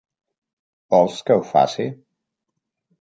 [0.95, 1.89] Vols que ho faci?